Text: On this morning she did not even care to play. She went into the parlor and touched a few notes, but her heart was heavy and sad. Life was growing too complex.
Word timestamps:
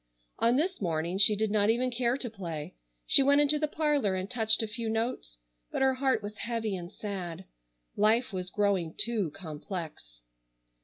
On 0.39 0.55
this 0.55 0.81
morning 0.81 1.19
she 1.19 1.35
did 1.35 1.51
not 1.51 1.69
even 1.69 1.91
care 1.91 2.17
to 2.17 2.27
play. 2.27 2.73
She 3.05 3.21
went 3.21 3.39
into 3.39 3.59
the 3.59 3.67
parlor 3.67 4.15
and 4.15 4.27
touched 4.27 4.63
a 4.63 4.67
few 4.67 4.89
notes, 4.89 5.37
but 5.69 5.83
her 5.83 5.93
heart 5.93 6.23
was 6.23 6.37
heavy 6.39 6.75
and 6.75 6.91
sad. 6.91 7.45
Life 7.95 8.33
was 8.33 8.49
growing 8.49 8.95
too 8.97 9.29
complex. 9.35 10.23